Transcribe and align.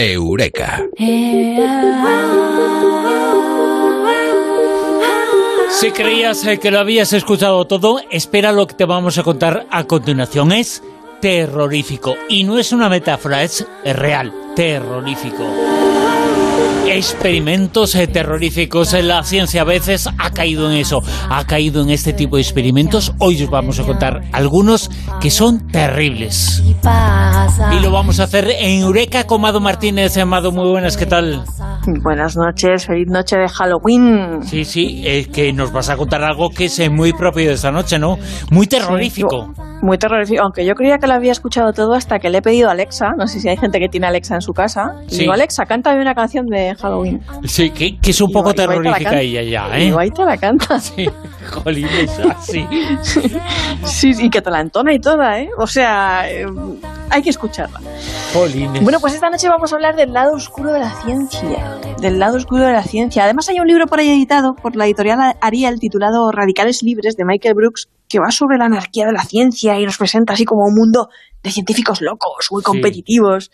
Eureka. 0.00 0.86
Si 5.70 5.90
creías 5.92 6.46
eh, 6.46 6.58
que 6.58 6.70
lo 6.70 6.78
habías 6.78 7.12
escuchado 7.12 7.66
todo, 7.66 8.00
espera 8.10 8.52
lo 8.52 8.66
que 8.66 8.74
te 8.74 8.84
vamos 8.84 9.18
a 9.18 9.22
contar 9.22 9.66
a 9.70 9.84
continuación. 9.84 10.52
Es 10.52 10.82
terrorífico. 11.20 12.16
Y 12.28 12.44
no 12.44 12.58
es 12.58 12.72
una 12.72 12.88
metáfora, 12.88 13.42
es 13.42 13.66
real, 13.84 14.32
terrorífico 14.56 15.79
experimentos 17.00 17.94
eh, 17.94 18.06
terroríficos. 18.06 18.92
La 19.02 19.22
ciencia 19.22 19.62
a 19.62 19.64
veces 19.64 20.06
ha 20.18 20.30
caído 20.30 20.70
en 20.70 20.76
eso, 20.76 21.02
ha 21.30 21.44
caído 21.46 21.82
en 21.82 21.88
este 21.88 22.12
tipo 22.12 22.36
de 22.36 22.42
experimentos. 22.42 23.14
Hoy 23.18 23.42
os 23.42 23.50
vamos 23.50 23.80
a 23.80 23.84
contar 23.84 24.20
algunos 24.32 24.90
que 25.20 25.30
son 25.30 25.66
terribles. 25.68 26.62
Y 26.62 27.80
lo 27.82 27.90
vamos 27.90 28.20
a 28.20 28.24
hacer 28.24 28.48
en 28.50 28.82
Eureka 28.82 29.24
con 29.24 29.40
Mado 29.40 29.60
Martínez. 29.60 30.16
Amado, 30.18 30.52
muy 30.52 30.68
buenas, 30.68 30.98
¿qué 30.98 31.06
tal? 31.06 31.42
Buenas 32.02 32.36
noches, 32.36 32.86
feliz 32.86 33.08
noche 33.08 33.38
de 33.38 33.48
Halloween. 33.48 34.42
Sí, 34.42 34.66
sí, 34.66 35.02
es 35.06 35.28
que 35.28 35.52
nos 35.54 35.72
vas 35.72 35.88
a 35.88 35.96
contar 35.96 36.22
algo 36.22 36.50
que 36.50 36.66
es 36.66 36.78
eh, 36.78 36.90
muy 36.90 37.14
propio 37.14 37.48
de 37.48 37.54
esta 37.54 37.70
noche, 37.70 37.98
¿no? 37.98 38.18
Muy 38.50 38.66
terrorífico. 38.66 39.52
muy 39.80 39.96
terrorífico, 39.96 40.42
aunque 40.42 40.66
yo 40.66 40.74
creía 40.74 40.98
que 40.98 41.06
lo 41.06 41.14
había 41.14 41.32
escuchado 41.32 41.72
todo 41.72 41.94
hasta 41.94 42.18
que 42.18 42.28
le 42.28 42.38
he 42.38 42.42
pedido 42.42 42.68
a 42.68 42.72
Alexa, 42.72 43.12
no 43.16 43.26
sé 43.26 43.40
si 43.40 43.48
hay 43.48 43.56
gente 43.56 43.78
que 43.78 43.88
tiene 43.88 44.06
Alexa 44.06 44.34
en 44.34 44.42
su 44.42 44.52
casa, 44.52 44.96
y 45.08 45.20
digo, 45.20 45.32
Alexa, 45.32 45.64
cántame 45.64 46.02
una 46.02 46.14
canción 46.14 46.44
de 46.46 46.74
Halloween. 46.74 46.89
Sí, 47.44 47.70
que, 47.70 47.98
es 48.02 48.20
un 48.20 48.32
poco 48.32 48.54
terrorífica 48.54 49.20
ella 49.20 49.42
ya, 49.42 49.78
¿eh? 49.78 50.06
Y 50.06 50.10
te 50.10 50.24
la 50.24 50.36
canta. 50.36 50.80
Sí, 50.90 51.08
así. 52.30 52.66
sí, 53.84 54.14
sí, 54.14 54.30
que 54.30 54.40
te 54.40 54.50
la 54.50 54.60
entona 54.60 54.92
y 54.92 55.00
toda, 55.00 55.40
¿eh? 55.40 55.48
O 55.58 55.66
sea, 55.66 56.30
eh, 56.30 56.46
hay 57.08 57.22
que 57.22 57.30
escucharla. 57.30 57.80
Jolines. 58.32 58.82
Bueno, 58.82 59.00
pues 59.00 59.14
esta 59.14 59.30
noche 59.30 59.48
vamos 59.48 59.72
a 59.72 59.76
hablar 59.76 59.96
del 59.96 60.12
lado 60.12 60.34
oscuro 60.34 60.72
de 60.72 60.80
la 60.80 60.90
ciencia. 61.02 61.78
Del 62.00 62.18
lado 62.18 62.36
oscuro 62.36 62.64
de 62.64 62.72
la 62.72 62.84
ciencia. 62.84 63.24
Además 63.24 63.48
hay 63.48 63.58
un 63.58 63.66
libro 63.66 63.86
por 63.86 63.98
ahí 63.98 64.10
editado 64.10 64.54
por 64.54 64.76
la 64.76 64.86
editorial 64.86 65.34
Ariel 65.40 65.80
titulado 65.80 66.30
Radicales 66.30 66.82
Libres 66.82 67.16
de 67.16 67.24
Michael 67.24 67.54
Brooks 67.54 67.88
que 68.08 68.20
va 68.20 68.30
sobre 68.30 68.58
la 68.58 68.66
anarquía 68.66 69.06
de 69.06 69.12
la 69.12 69.22
ciencia 69.22 69.78
y 69.78 69.84
nos 69.84 69.96
presenta 69.96 70.34
así 70.34 70.44
como 70.44 70.64
un 70.64 70.74
mundo 70.74 71.08
de 71.42 71.50
científicos 71.50 72.00
locos, 72.00 72.48
muy 72.50 72.62
competitivos 72.62 73.50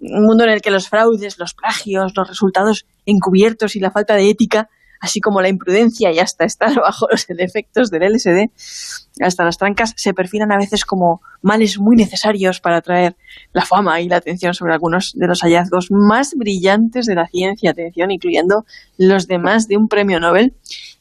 un 0.00 0.24
mundo 0.24 0.44
en 0.44 0.50
el 0.50 0.60
que 0.60 0.70
los 0.70 0.88
fraudes, 0.88 1.38
los 1.38 1.54
plagios, 1.54 2.12
los 2.16 2.28
resultados 2.28 2.86
encubiertos 3.06 3.76
y 3.76 3.80
la 3.80 3.90
falta 3.90 4.14
de 4.14 4.30
ética, 4.30 4.68
así 5.00 5.20
como 5.20 5.40
la 5.40 5.48
imprudencia 5.48 6.12
y 6.12 6.18
hasta 6.18 6.44
estar 6.44 6.74
bajo 6.80 7.06
los 7.10 7.26
efectos 7.28 7.90
del 7.90 8.12
LSD, 8.12 8.50
hasta 9.20 9.44
las 9.44 9.58
trancas, 9.58 9.94
se 9.96 10.12
perfilan 10.12 10.52
a 10.52 10.58
veces 10.58 10.84
como 10.84 11.20
males 11.42 11.78
muy 11.78 11.96
necesarios 11.96 12.60
para 12.60 12.78
atraer 12.78 13.16
la 13.52 13.64
fama 13.64 14.00
y 14.00 14.08
la 14.08 14.16
atención 14.16 14.54
sobre 14.54 14.72
algunos 14.72 15.12
de 15.14 15.26
los 15.26 15.40
hallazgos 15.40 15.88
más 15.90 16.34
brillantes 16.34 17.06
de 17.06 17.14
la 17.14 17.26
ciencia, 17.26 17.70
atención, 17.70 18.10
incluyendo 18.10 18.64
los 18.98 19.26
demás 19.26 19.68
de 19.68 19.76
un 19.76 19.88
premio 19.88 20.20
Nobel 20.20 20.54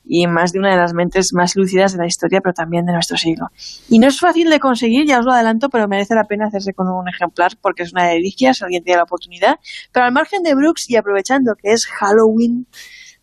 y 0.08 0.28
más 0.28 0.52
de 0.52 0.59
una 0.59 0.72
de 0.72 0.78
las 0.78 0.94
mentes 0.94 1.34
más 1.34 1.56
lúcidas 1.56 1.94
de 1.94 2.00
la 2.00 2.06
historia, 2.06 2.42
pero 2.42 2.53
también 2.53 2.86
de 2.86 2.94
nuestro 2.94 3.17
siglo. 3.17 3.48
Y 3.89 4.00
no 4.00 4.08
es 4.08 4.20
fácil 4.20 4.50
de 4.50 4.59
conseguir, 4.59 5.06
ya 5.06 5.20
os 5.20 5.25
lo 5.25 5.31
adelanto, 5.31 5.70
pero 5.70 5.88
merece 5.88 6.16
la 6.16 6.25
pena 6.25 6.48
hacerse 6.48 6.73
con 6.73 6.88
un 6.88 7.08
ejemplar 7.09 7.53
porque 7.61 7.84
es 7.84 7.94
una 7.94 8.06
delicia 8.08 8.53
si 8.53 8.64
alguien 8.64 8.83
tiene 8.83 8.98
la 8.98 9.03
oportunidad. 9.03 9.59
Pero 9.92 10.06
al 10.06 10.11
margen 10.11 10.44
de 10.44 10.53
Brooks 10.56 10.89
y 10.89 10.95
aprovechando 10.95 11.56
que 11.56 11.72
es 11.72 11.88
Halloween, 11.88 12.67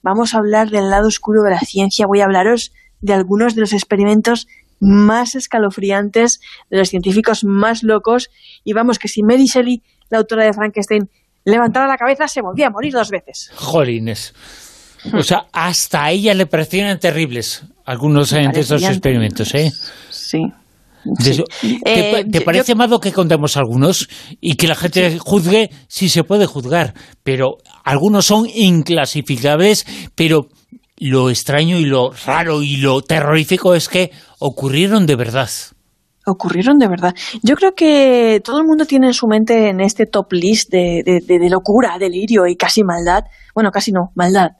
vamos 0.02 0.34
a 0.34 0.38
hablar 0.38 0.70
del 0.70 0.90
lado 0.90 1.08
oscuro 1.08 1.42
de 1.42 1.50
la 1.50 1.60
ciencia. 1.60 2.06
Voy 2.06 2.20
a 2.20 2.24
hablaros 2.24 2.72
de 3.00 3.14
algunos 3.14 3.54
de 3.54 3.60
los 3.60 3.72
experimentos 3.72 4.48
más 4.80 5.36
escalofriantes, 5.36 6.40
de 6.68 6.78
los 6.78 6.88
científicos 6.88 7.44
más 7.44 7.82
locos. 7.82 8.30
Y 8.64 8.72
vamos, 8.72 8.98
que 8.98 9.08
si 9.08 9.22
Mary 9.22 9.46
Shelley, 9.46 9.82
la 10.10 10.18
autora 10.18 10.44
de 10.44 10.52
Frankenstein, 10.52 11.08
levantara 11.44 11.86
la 11.86 11.96
cabeza, 11.96 12.26
se 12.26 12.42
volvía 12.42 12.66
a 12.66 12.70
morir 12.70 12.92
dos 12.92 13.10
veces. 13.10 13.50
Jolines. 13.54 14.34
O 15.12 15.22
sea, 15.22 15.46
hasta 15.52 16.04
a 16.04 16.10
ella 16.12 16.34
le 16.34 16.46
parecieron 16.46 16.98
terribles 16.98 17.64
algunos 17.84 18.30
de 18.30 18.50
esos 18.54 18.82
experimentos, 18.82 19.54
¿eh? 19.54 19.72
Sí. 20.10 20.40
¿Te, 21.84 22.20
eh, 22.20 22.40
parece 22.44 22.74
malo 22.74 23.00
que 23.00 23.12
contemos 23.12 23.56
algunos 23.56 24.08
y 24.40 24.54
que 24.54 24.68
la 24.68 24.76
gente 24.76 25.18
juzgue 25.18 25.70
si 25.88 26.08
se 26.08 26.22
puede 26.22 26.46
juzgar? 26.46 26.94
Pero 27.24 27.58
algunos 27.84 28.26
son 28.26 28.46
inclasificables, 28.46 29.84
pero 30.14 30.48
lo 30.98 31.30
extraño 31.30 31.78
y 31.78 31.84
lo 31.84 32.12
raro 32.24 32.62
y 32.62 32.76
lo 32.76 33.02
terrorífico 33.02 33.74
es 33.74 33.88
que 33.88 34.12
ocurrieron 34.38 35.06
de 35.06 35.16
verdad. 35.16 35.50
Ocurrieron 36.24 36.78
de 36.78 36.86
verdad. 36.86 37.14
Yo 37.42 37.56
creo 37.56 37.74
que 37.74 38.40
todo 38.44 38.60
el 38.60 38.64
mundo 38.64 38.84
tiene 38.84 39.08
en 39.08 39.14
su 39.14 39.26
mente 39.26 39.70
en 39.70 39.80
este 39.80 40.06
top 40.06 40.32
list 40.32 40.70
de, 40.70 41.02
de 41.26 41.50
locura, 41.50 41.98
delirio 41.98 42.46
y 42.46 42.54
casi 42.54 42.84
maldad, 42.84 43.24
bueno, 43.56 43.72
casi 43.72 43.90
no, 43.90 44.12
maldad, 44.14 44.52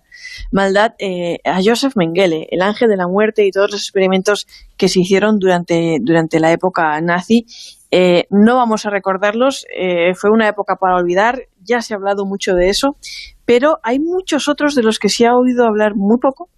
maldad 0.50 0.95
eh, 0.99 1.39
a 1.45 1.61
Joseph 1.62 1.95
Mengele, 1.97 2.49
el 2.50 2.62
ángel 2.62 2.89
de 2.89 2.97
la 2.97 3.09
muerte 3.09 3.47
y 3.47 3.50
todos 3.50 3.71
los 3.71 3.81
experimentos 3.81 4.47
que 4.77 4.89
se 4.89 5.00
hicieron 5.00 5.39
durante, 5.39 5.99
durante 6.00 6.41
la 6.41 6.53
época 6.53 7.00
nazi. 7.00 7.47
Eh, 7.91 8.27
no 8.31 8.56
vamos 8.56 8.87
a 8.87 8.91
recordarlos, 8.91 9.67
eh, 9.77 10.15
fue 10.15 10.31
una 10.31 10.49
época 10.49 10.77
para 10.77 10.97
olvidar, 10.97 11.43
ya 11.61 11.83
se 11.83 11.93
ha 11.93 11.99
hablado 11.99 12.25
mucho 12.25 12.55
de 12.55 12.71
eso, 12.71 12.97
pero 13.45 13.78
hay 13.83 13.99
muchos 14.01 14.49
otros 14.49 14.75
de 14.75 14.83
los 14.83 14.99
que 14.99 15.11
se 15.11 15.27
ha 15.27 15.37
oído 15.37 15.67
hablar 15.67 15.95
muy 15.95 16.19
poco, 16.19 16.49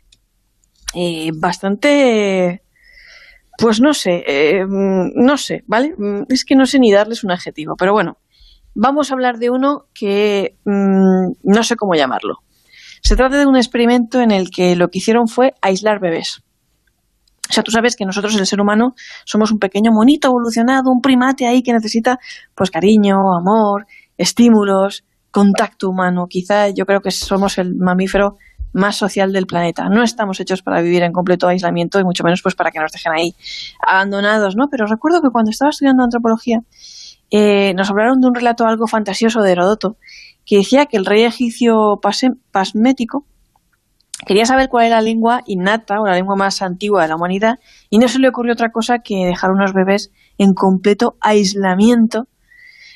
bastante 1.35 2.63
pues 3.59 3.81
no 3.81 3.95
sé, 3.95 4.65
no 4.69 5.37
sé, 5.37 5.65
¿vale? 5.67 5.95
Es 6.29 6.45
que 6.45 6.55
no 6.55 6.67
sé 6.67 6.79
ni 6.79 6.93
darles 6.93 7.25
un 7.25 7.33
adjetivo, 7.33 7.75
pero 7.77 7.93
bueno, 7.93 8.19
vamos 8.75 9.11
a 9.11 9.15
hablar 9.15 9.39
de 9.39 9.51
uno 9.51 9.87
que 9.95 10.57
mm, 10.65 11.33
no 11.43 11.63
sé 11.63 11.77
cómo 11.77 11.95
llamarlo. 11.95 12.41
Se 13.07 13.17
trata 13.17 13.37
de 13.37 13.45
un 13.45 13.57
experimento 13.57 14.23
en 14.23 14.31
el 14.31 14.49
que 14.49 14.77
lo 14.77 14.89
que 14.89 14.97
hicieron 14.97 15.29
fue 15.29 15.53
aislar 15.61 16.01
bebés. 16.01 16.43
O 17.51 17.53
sea, 17.53 17.63
tú 17.63 17.71
sabes 17.71 17.97
que 17.97 18.07
nosotros, 18.07 18.35
el 18.35 18.47
ser 18.47 18.63
humano, 18.63 18.95
somos 19.27 19.53
un 19.53 19.59
pequeño 19.59 19.93
monito 19.93 20.29
evolucionado, 20.29 20.91
un 20.91 21.03
primate 21.03 21.47
ahí 21.47 21.63
que 21.63 21.75
necesita 21.75 22.19
pues 22.55 22.71
cariño, 22.71 23.37
amor, 23.39 23.87
estímulos, 24.17 25.05
contacto 25.31 25.91
humano. 25.91 26.29
Quizá 26.31 26.71
yo 26.71 26.87
creo 26.87 27.03
que 27.03 27.11
somos 27.11 27.59
el 27.59 27.75
mamífero 27.77 28.39
más 28.73 28.97
social 28.97 29.35
del 29.35 29.47
planeta. 29.47 29.91
No 29.91 30.03
estamos 30.03 30.41
hechos 30.41 30.63
para 30.63 30.81
vivir 30.81 31.03
en 31.03 31.13
completo 31.13 31.47
aislamiento 31.47 32.01
y 32.01 32.05
mucho 32.05 32.25
menos 32.25 32.41
pues 32.41 32.55
para 32.55 32.71
que 32.71 32.81
nos 32.81 32.91
dejen 32.91 33.13
ahí 33.13 33.35
abandonados, 33.87 34.57
¿no? 34.57 34.69
Pero 34.71 34.87
recuerdo 34.87 35.21
que 35.21 35.29
cuando 35.29 35.51
estaba 35.51 35.69
estudiando 35.69 36.05
antropología 36.05 36.61
eh, 37.31 37.75
nos 37.75 37.91
hablaron 37.91 38.21
de 38.21 38.29
un 38.29 38.35
relato 38.35 38.65
algo 38.65 38.87
fantasioso 38.87 39.43
de 39.43 39.53
Herodoto 39.53 39.99
que 40.45 40.59
decía 40.59 40.87
que 40.87 40.97
el 40.97 41.07
rey 41.07 41.23
egipcio 41.23 42.01
pasmético 42.51 43.27
quería 44.27 44.47
saber 44.47 44.69
cuál 44.69 44.87
era 44.87 44.97
la 44.97 45.03
lengua 45.03 45.43
innata 45.47 46.01
o 46.01 46.07
la 46.07 46.15
lengua 46.15 46.37
más 46.37 46.63
antigua 46.63 47.03
de 47.03 47.09
la 47.09 47.17
humanidad 47.17 47.59
y 47.91 47.99
no 47.99 48.09
se 48.09 48.19
le 48.19 48.29
ocurrió 48.29 48.53
otra 48.53 48.71
cosa 48.71 49.01
que 49.01 49.27
dejar 49.27 49.51
unos 49.51 49.73
bebés 49.73 50.11
en 50.39 50.55
completo 50.55 51.17
aislamiento 51.21 52.29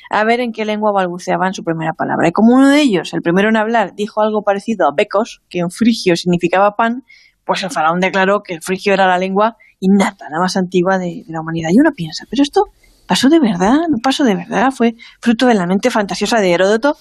a 0.09 0.23
ver 0.23 0.39
en 0.39 0.51
qué 0.51 0.65
lengua 0.65 0.91
balbuceaban 0.91 1.53
su 1.53 1.63
primera 1.63 1.93
palabra. 1.93 2.27
Y 2.27 2.31
como 2.31 2.55
uno 2.55 2.69
de 2.69 2.81
ellos, 2.81 3.13
el 3.13 3.21
primero 3.21 3.49
en 3.49 3.57
hablar, 3.57 3.93
dijo 3.95 4.21
algo 4.21 4.41
parecido 4.41 4.87
a 4.87 4.91
becos, 4.95 5.41
que 5.49 5.59
en 5.59 5.69
frigio 5.69 6.15
significaba 6.15 6.75
pan, 6.75 7.03
pues 7.45 7.61
el 7.63 7.69
faraón 7.69 7.99
declaró 7.99 8.41
que 8.41 8.55
el 8.55 8.61
frigio 8.61 8.93
era 8.93 9.07
la 9.07 9.19
lengua 9.19 9.57
innata, 9.79 10.27
la 10.31 10.39
más 10.39 10.57
antigua 10.57 10.97
de, 10.97 11.23
de 11.25 11.31
la 11.31 11.41
humanidad. 11.41 11.69
Y 11.71 11.79
uno 11.79 11.91
piensa, 11.95 12.25
¿pero 12.27 12.41
esto 12.41 12.65
pasó 13.07 13.29
de 13.29 13.39
verdad? 13.39 13.81
¿No 13.87 13.97
pasó 14.01 14.23
de 14.23 14.35
verdad? 14.35 14.71
¿Fue 14.71 14.95
fruto 15.21 15.45
de 15.45 15.53
la 15.53 15.67
mente 15.67 15.91
fantasiosa 15.91 16.39
de 16.41 16.53
Heródoto? 16.53 16.97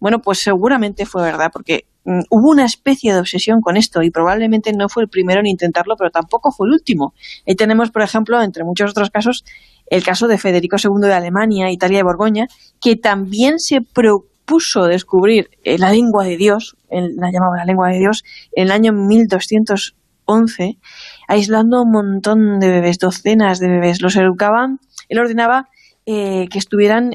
Bueno, 0.00 0.20
pues 0.20 0.38
seguramente 0.38 1.04
fue 1.06 1.22
verdad, 1.22 1.50
porque 1.52 1.86
mm, 2.04 2.20
hubo 2.30 2.50
una 2.50 2.64
especie 2.64 3.12
de 3.12 3.20
obsesión 3.20 3.60
con 3.60 3.76
esto 3.76 4.02
y 4.02 4.10
probablemente 4.10 4.72
no 4.72 4.88
fue 4.88 5.04
el 5.04 5.08
primero 5.08 5.40
en 5.40 5.46
intentarlo, 5.46 5.94
pero 5.96 6.10
tampoco 6.10 6.50
fue 6.50 6.66
el 6.66 6.72
último. 6.72 7.14
Ahí 7.46 7.54
tenemos, 7.54 7.90
por 7.90 8.02
ejemplo, 8.02 8.42
entre 8.42 8.64
muchos 8.64 8.90
otros 8.90 9.10
casos, 9.10 9.44
el 9.86 10.02
caso 10.02 10.26
de 10.26 10.38
Federico 10.38 10.76
II 10.82 11.06
de 11.06 11.12
Alemania, 11.12 11.70
Italia 11.70 12.00
y 12.00 12.02
Borgoña, 12.02 12.46
que 12.80 12.96
también 12.96 13.58
se 13.58 13.82
propuso 13.82 14.84
descubrir 14.86 15.50
eh, 15.62 15.78
la 15.78 15.92
lengua 15.92 16.24
de 16.24 16.36
Dios, 16.36 16.76
la 16.90 17.30
llamaba 17.30 17.56
la 17.56 17.64
lengua 17.66 17.90
de 17.90 17.98
Dios, 17.98 18.24
en 18.52 18.64
el 18.64 18.70
año 18.72 18.92
1211, 18.92 20.78
aislando 21.28 21.82
un 21.82 21.90
montón 21.90 22.58
de 22.58 22.68
bebés, 22.70 22.98
docenas 22.98 23.60
de 23.60 23.68
bebés. 23.68 24.00
Los 24.00 24.16
educaban, 24.16 24.80
él 25.08 25.18
ordenaba 25.18 25.68
eh, 26.06 26.48
que 26.48 26.58
estuvieran 26.58 27.10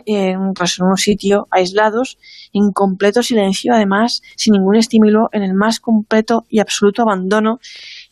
pues, 0.56 0.80
en, 0.80 0.86
un 0.86 0.98
sitio 0.98 1.48
aislados, 1.52 2.18
en 2.54 2.72
completo 2.72 3.24
silencio, 3.24 3.74
además, 3.74 4.22
sin 4.36 4.54
ningún 4.54 4.76
estímulo, 4.76 5.30
en 5.32 5.44
el 5.44 5.54
más 5.54 5.80
completo 5.80 6.46
y 6.50 6.60
absoluto 6.60 7.02
abandono, 7.02 7.60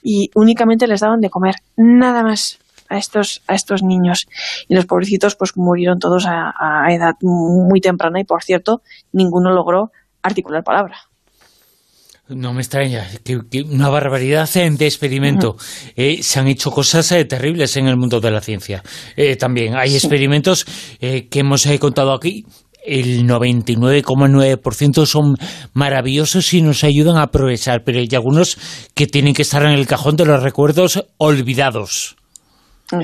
y 0.01 0.29
únicamente 0.35 0.87
les 0.87 1.01
daban 1.01 1.21
de 1.21 1.29
comer, 1.29 1.55
nada 1.77 2.23
más 2.23 2.59
a 2.89 2.97
estos, 2.97 3.41
a 3.47 3.55
estos 3.55 3.83
niños. 3.83 4.27
Y 4.67 4.75
los 4.75 4.85
pobrecitos 4.85 5.35
pues 5.35 5.55
murieron 5.55 5.99
todos 5.99 6.25
a, 6.25 6.53
a 6.57 6.91
edad 6.93 7.13
muy 7.21 7.79
temprana 7.79 8.19
y, 8.19 8.23
por 8.23 8.43
cierto, 8.43 8.81
ninguno 9.11 9.51
logró 9.51 9.91
articular 10.21 10.63
palabra. 10.63 10.97
No 12.29 12.53
me 12.53 12.61
extraña, 12.61 13.05
que, 13.23 13.63
una 13.63 13.89
barbaridad 13.89 14.49
de 14.49 14.85
experimento. 14.85 15.57
Eh, 15.95 16.23
se 16.23 16.39
han 16.39 16.47
hecho 16.47 16.71
cosas 16.71 17.11
eh, 17.11 17.25
terribles 17.25 17.75
en 17.75 17.87
el 17.87 17.97
mundo 17.97 18.21
de 18.21 18.31
la 18.31 18.39
ciencia. 18.39 18.81
Eh, 19.17 19.35
también 19.35 19.75
hay 19.75 19.93
experimentos 19.93 20.65
que 20.99 21.27
hemos 21.33 21.67
contado 21.79 22.13
aquí 22.13 22.45
el 22.85 23.25
99,9% 23.25 25.05
son 25.05 25.35
maravillosos 25.73 26.53
y 26.53 26.61
nos 26.61 26.83
ayudan 26.83 27.17
a 27.17 27.27
progresar, 27.27 27.83
pero 27.85 27.99
hay 27.99 28.09
algunos 28.13 28.57
que 28.93 29.07
tienen 29.07 29.33
que 29.33 29.43
estar 29.43 29.63
en 29.63 29.71
el 29.71 29.87
cajón 29.87 30.17
de 30.17 30.25
los 30.25 30.43
recuerdos 30.43 31.05
olvidados. 31.17 32.17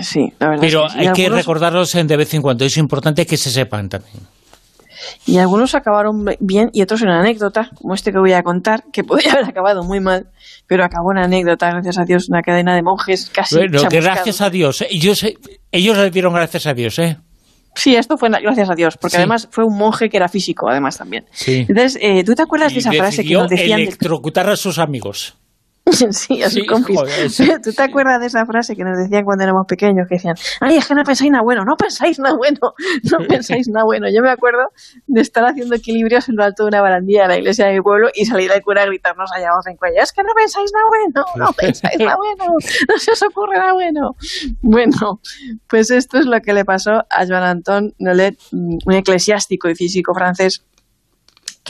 Sí, 0.01 0.33
la 0.37 0.49
verdad. 0.49 0.61
Pero 0.61 0.87
hay 0.91 1.13
que 1.13 1.29
recordarlos 1.29 1.93
de 1.93 2.17
vez 2.17 2.33
en 2.33 2.41
cuando, 2.41 2.65
es 2.65 2.77
importante 2.77 3.25
que 3.25 3.37
se 3.37 3.51
sepan 3.51 3.87
también. 3.87 4.17
Y 5.25 5.37
algunos 5.37 5.75
acabaron 5.75 6.25
bien 6.39 6.69
y 6.73 6.81
otros 6.81 7.01
en 7.01 7.09
anécdota, 7.09 7.69
como 7.75 7.93
este 7.93 8.11
que 8.11 8.19
voy 8.19 8.33
a 8.33 8.43
contar, 8.43 8.83
que 8.91 9.03
podría 9.05 9.33
haber 9.33 9.45
acabado 9.45 9.83
muy 9.83 9.99
mal, 9.99 10.27
pero 10.67 10.83
acabó 10.83 11.11
en 11.11 11.19
anécdota, 11.19 11.69
gracias 11.69 11.97
a 11.97 12.05
Dios, 12.05 12.29
una 12.29 12.41
cadena 12.41 12.75
de 12.75 12.83
monjes 12.83 13.29
casi. 13.29 13.55
Bueno, 13.55 13.87
que 13.89 14.01
gracias 14.01 14.41
a 14.41 14.49
Dios. 14.49 14.83
Ellos, 14.89 15.25
ellos 15.71 15.97
le 15.97 16.11
dieron 16.11 16.33
gracias 16.33 16.65
a 16.67 16.73
Dios, 16.73 16.99
¿eh? 16.99 17.17
Sí, 17.75 17.95
esto 17.95 18.17
fue 18.17 18.29
gracias 18.29 18.69
a 18.69 18.75
Dios, 18.75 18.97
porque 18.97 19.17
además 19.17 19.47
fue 19.51 19.63
un 19.63 19.77
monje 19.77 20.09
que 20.09 20.17
era 20.17 20.27
físico, 20.27 20.69
además 20.69 20.97
también. 20.97 21.25
Entonces, 21.47 21.97
eh, 22.01 22.23
¿tú 22.25 22.33
te 22.33 22.41
acuerdas 22.41 22.73
de 22.73 22.79
esa 22.79 22.91
frase 22.91 23.23
que 23.23 23.33
nos 23.33 23.49
decían? 23.49 23.79
electrocutar 23.79 24.49
a 24.49 24.55
sus 24.55 24.79
amigos. 24.79 25.37
sí, 26.11 26.43
a 26.43 26.49
sus 26.49 26.65
compis. 26.65 26.99
¿Tú 27.63 27.73
te 27.73 27.83
acuerdas 27.83 28.19
de 28.19 28.27
esa 28.27 28.45
frase 28.45 28.75
que 28.75 28.83
nos 28.83 28.97
decían 28.97 29.23
cuando 29.23 29.43
éramos 29.43 29.65
pequeños? 29.67 30.07
Que 30.07 30.15
decían, 30.15 30.35
ay, 30.59 30.77
es 30.77 30.87
que 30.87 30.95
no 30.95 31.03
pensáis 31.03 31.31
nada 31.31 31.43
bueno, 31.43 31.63
no 31.65 31.75
pensáis 31.75 32.19
nada 32.19 32.35
bueno, 32.35 32.59
no 33.11 33.17
pensáis 33.27 33.67
nada 33.67 33.85
bueno. 33.85 34.07
Yo 34.13 34.21
me 34.21 34.29
acuerdo 34.29 34.71
de 35.07 35.21
estar 35.21 35.45
haciendo 35.45 35.75
equilibrios 35.75 36.29
en 36.29 36.35
lo 36.35 36.43
alto 36.43 36.63
de 36.63 36.69
una 36.69 36.81
barandilla 36.81 37.23
de 37.23 37.27
la 37.29 37.37
iglesia 37.37 37.67
de 37.67 37.73
mi 37.73 37.81
pueblo 37.81 38.09
y 38.13 38.25
salir 38.25 38.51
al 38.51 38.61
cura 38.61 38.83
a 38.83 38.85
gritarnos 38.85 39.31
allá 39.33 39.49
abajo 39.49 39.69
en 39.69 39.77
cuello, 39.77 40.01
es 40.01 40.11
que 40.11 40.23
no 40.23 40.29
pensáis 40.35 40.71
nada 40.73 40.85
bueno, 40.89 41.25
no 41.35 41.53
pensáis 41.53 41.99
nada 41.99 42.17
bueno, 42.17 42.53
no 42.89 42.97
se 42.97 43.11
os 43.11 43.23
ocurre 43.23 43.57
nada 43.57 43.73
bueno. 43.73 44.15
Bueno, 44.61 45.21
pues 45.67 45.91
esto 45.91 46.17
es 46.19 46.25
lo 46.25 46.39
que 46.41 46.53
le 46.53 46.65
pasó 46.65 47.05
a 47.09 47.25
Joan 47.27 47.43
Anton 47.43 47.93
Nolet, 47.99 48.37
un 48.51 48.93
eclesiástico 48.93 49.69
y 49.69 49.75
físico 49.75 50.13
francés 50.13 50.63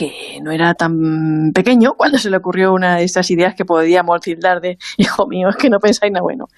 que 0.00 0.40
no 0.40 0.50
era 0.50 0.72
tan 0.72 1.52
pequeño 1.52 1.92
cuando 1.94 2.16
se 2.16 2.30
le 2.30 2.38
ocurrió 2.38 2.72
una 2.72 2.96
de 2.96 3.04
estas 3.04 3.30
ideas 3.30 3.54
que 3.54 3.66
podíamos 3.66 4.22
tildar 4.22 4.62
de, 4.62 4.78
hijo 4.96 5.26
mío, 5.26 5.50
es 5.50 5.56
que 5.56 5.68
no 5.68 5.78
pensáis 5.78 6.10
nada 6.10 6.22
bueno. 6.22 6.48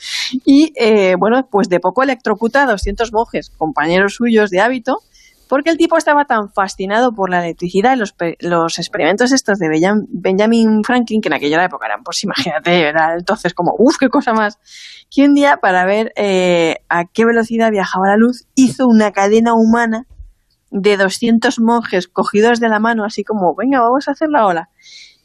Y 0.45 0.73
eh, 0.77 1.17
bueno, 1.19 1.49
pues 1.51 1.69
de 1.69 1.81
poco 1.81 2.05
electrocuta 2.05 2.63
a 2.63 2.67
200 2.67 3.13
monjes, 3.13 3.51
compañeros 3.51 4.15
suyos 4.15 4.51
de 4.51 4.61
hábito, 4.61 5.01
porque 5.49 5.71
el 5.71 5.77
tipo 5.77 5.99
estaba 5.99 6.25
tan 6.25 6.51
fascinado 6.51 7.13
por 7.13 7.31
la 7.31 7.45
electricidad 7.45 7.95
y 7.95 7.99
los, 7.99 8.15
los 8.39 8.79
experimentos 8.79 9.33
estos 9.33 9.59
de 9.59 9.69
Benjamin 10.09 10.85
Franklin, 10.85 11.21
que 11.21 11.29
en 11.29 11.35
aquella 11.35 11.65
época 11.65 11.87
eran, 11.87 12.05
pues 12.05 12.23
imagínate, 12.23 12.89
era 12.89 13.15
entonces 13.19 13.55
como, 13.55 13.75
uff, 13.77 13.97
qué 13.99 14.09
cosa 14.09 14.33
más, 14.33 14.59
que 15.11 15.25
un 15.25 15.35
día 15.35 15.57
para 15.57 15.85
ver 15.85 16.13
eh, 16.15 16.77
a 16.89 17.07
qué 17.07 17.25
velocidad 17.25 17.73
viajaba 17.73 18.07
la 18.07 18.17
luz, 18.17 18.47
hizo 18.55 18.87
una 18.87 19.11
cadena 19.11 19.53
humana 19.53 20.07
de 20.73 20.97
200 20.97 21.61
monjes 21.61 22.09
cogidos 22.09 22.59
de 22.59 22.69
la 22.69 22.81
mano, 22.81 23.05
así 23.05 23.23
como, 23.23 23.55
venga, 23.55 23.81
vamos 23.81 24.09
a 24.09 24.13
hacer 24.13 24.29
la 24.31 24.47
ola. 24.47 24.69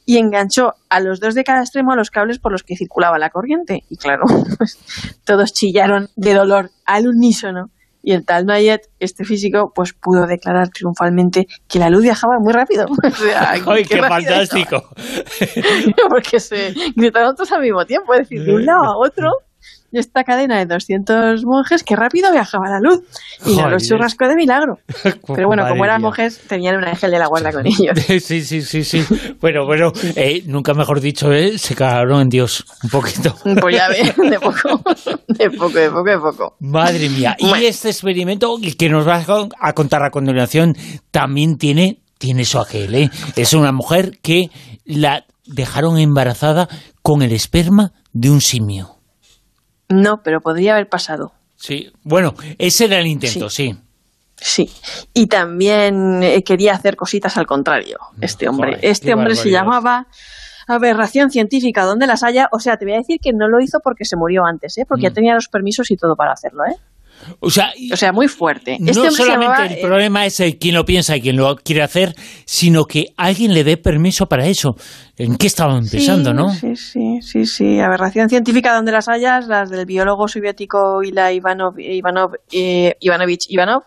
Y 0.06 0.18
enganchó 0.18 0.74
a 0.90 1.00
los 1.00 1.20
dos 1.20 1.36
de 1.36 1.44
cada 1.44 1.62
extremo 1.62 1.92
a 1.92 1.96
los 1.96 2.12
cables 2.12 2.40
por 2.40 2.52
los 2.52 2.64
que 2.64 2.78
circulaba 2.78 3.18
la 3.18 3.30
corriente. 3.30 3.84
Y 3.90 3.98
claro, 3.98 4.24
pues, 4.58 4.78
todos 5.26 5.54
chillaron 5.54 6.10
de 6.16 6.34
dolor 6.34 6.70
al 6.86 7.08
unísono. 7.08 7.72
Y 8.04 8.14
el 8.14 8.26
tal 8.26 8.46
Nayet, 8.46 8.90
este 9.00 9.26
físico, 9.26 9.74
pues 9.76 9.92
pudo 9.94 10.28
declarar 10.28 10.70
triunfalmente 10.70 11.48
que 11.68 11.80
la 11.80 11.90
luz 11.90 12.04
viajaba 12.04 12.36
muy 12.40 12.54
rápido. 12.54 12.86
¡Ay, 13.38 13.84
qué, 13.84 14.02
fantástico! 14.02 14.84
Porque 16.10 16.40
se 16.40 16.74
gritaron 16.96 17.36
todos 17.36 17.52
al 17.52 17.62
mismo 17.62 17.86
tiempo, 17.86 18.14
es 18.14 18.20
decir, 18.20 18.44
de 18.44 18.54
un 18.54 18.66
lado 18.66 18.86
a 18.86 18.98
otro 18.98 19.30
esta 19.92 20.24
cadena 20.24 20.58
de 20.58 20.66
200 20.66 21.44
monjes 21.46 21.84
que 21.84 21.96
rápido 21.96 22.32
viajaba 22.32 22.70
la 22.70 22.80
luz 22.80 23.02
y 23.46 23.56
no 23.56 23.70
los 23.70 23.88
churrasco 23.88 24.28
de 24.28 24.36
milagro. 24.36 24.80
Pero 25.36 25.48
bueno, 25.48 25.68
como 25.68 25.86
eran 25.86 26.02
monjes, 26.02 26.42
tenían 26.48 26.78
un 26.78 26.84
ángel 26.86 27.12
de 27.12 27.20
la 27.20 27.28
guarda 27.28 27.52
con 27.52 27.66
ellos. 27.66 27.98
Sí, 28.28 28.42
sí, 28.42 28.62
sí, 28.62 28.84
sí. 28.84 29.04
Bueno, 29.40 29.66
bueno, 29.66 29.92
eh, 30.16 30.44
nunca 30.48 30.74
mejor 30.74 31.00
dicho, 31.00 31.32
eh, 31.32 31.58
se 31.58 31.76
cagaron 31.76 32.22
en 32.22 32.30
Dios 32.30 32.66
un 32.84 32.90
poquito. 32.90 33.36
Pues 33.62 33.76
ya 33.76 33.88
ve, 33.90 34.30
de 34.30 34.40
poco, 34.40 34.82
de 35.28 35.50
poco, 35.52 35.70
de 35.70 35.90
poco, 35.90 36.04
de 36.04 36.18
poco. 36.18 36.56
Madre 36.60 37.10
mía. 37.10 37.36
Y 37.40 37.66
este 37.66 37.90
experimento 37.90 38.58
que 38.78 38.90
nos 38.90 39.08
va 39.08 39.24
a 39.60 39.74
contar 39.74 40.04
a 40.04 40.10
continuación 40.10 40.76
también 41.12 41.58
tiene, 41.58 42.02
tiene 42.18 42.46
su 42.46 42.60
aquel, 42.60 42.96
¿eh? 42.96 43.10
Es 43.36 43.54
una 43.54 43.72
mujer 43.72 44.20
que 44.22 44.50
la 44.86 45.26
dejaron 45.46 45.98
embarazada 45.98 46.68
con 47.02 47.22
el 47.22 47.32
esperma 47.32 47.94
de 48.14 48.30
un 48.30 48.42
simio. 48.42 48.97
No, 49.90 50.22
pero 50.24 50.42
podría 50.42 50.74
haber 50.74 50.90
pasado. 50.90 51.34
Sí, 51.56 51.92
bueno, 52.04 52.36
ese 52.58 52.86
era 52.86 53.00
el 53.00 53.08
intento, 53.08 53.50
sí. 53.50 53.76
sí. 54.36 54.70
y 55.14 55.28
también 55.28 56.22
eh, 56.22 56.44
quería 56.44 56.74
hacer 56.74 56.96
cositas 56.96 57.36
al 57.38 57.48
contrario, 57.48 57.98
este 58.22 58.48
hombre. 58.48 58.78
este 58.82 59.14
hombre 59.14 59.36
se 59.36 59.50
llamaba 59.50 60.08
aberración 60.68 61.32
científica, 61.32 61.84
donde 61.84 62.06
las 62.06 62.24
haya. 62.24 62.50
O 62.52 62.60
sea, 62.60 62.78
te 62.78 62.86
voy 62.86 62.94
a 62.94 62.98
decir 62.98 63.20
que 63.20 63.32
no 63.34 63.48
lo 63.48 63.60
hizo 63.60 63.80
porque 63.84 64.06
se 64.06 64.18
murió 64.18 64.46
antes, 64.46 64.78
¿eh? 64.78 64.86
porque 64.88 65.04
ya 65.04 65.10
mm. 65.10 65.14
tenía 65.14 65.34
los 65.34 65.48
permisos 65.48 65.90
y 65.90 65.98
todo 65.98 66.16
para 66.16 66.34
hacerlo, 66.34 66.64
¿eh? 66.66 66.76
O 67.40 67.50
sea, 67.50 67.72
o 67.92 67.96
sea, 67.96 68.12
muy 68.12 68.28
fuerte. 68.28 68.78
no 68.80 68.92
este 68.92 69.12
solamente 69.12 69.76
el 69.76 69.88
problema 69.88 70.26
es 70.26 70.40
el, 70.40 70.58
quién 70.58 70.76
lo 70.76 70.86
piensa 70.86 71.16
y 71.16 71.22
quién 71.22 71.36
lo 71.36 71.56
quiere 71.56 71.84
hacer, 71.84 72.16
sino 72.46 72.86
que 72.86 73.08
alguien 73.18 73.54
le 73.54 73.64
dé 73.64 73.78
permiso 73.78 74.28
para 74.28 74.46
eso. 74.46 74.76
¿En 75.18 75.36
qué 75.36 75.48
estaban 75.48 75.88
pensando, 75.90 76.34
no? 76.34 76.50
Sí, 76.50 76.76
sí, 76.76 77.22
sí, 77.22 77.46
sí. 77.46 77.80
Aberración 77.80 78.30
científica 78.30 78.74
donde 78.74 78.92
las 78.92 79.08
hayas, 79.08 79.48
las 79.48 79.70
del 79.70 79.86
biólogo 79.86 80.28
soviético 80.28 81.02
Ila 81.04 81.34
Ivanov, 81.34 81.80
Ivanov, 81.80 82.36
eh, 82.52 82.96
Ivanovich 83.00 83.46
Ivanov, 83.50 83.84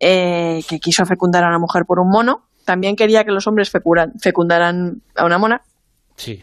eh, 0.00 0.60
que 0.68 0.78
quiso 0.78 1.04
fecundar 1.04 1.44
a 1.44 1.48
una 1.48 1.58
mujer 1.58 1.82
por 1.86 1.98
un 2.00 2.08
mono. 2.08 2.48
También 2.64 2.96
quería 2.96 3.24
que 3.24 3.32
los 3.32 3.46
hombres 3.46 3.70
fecundaran 3.70 5.02
a 5.16 5.24
una 5.26 5.38
mona. 5.38 5.62
Sí. 6.16 6.42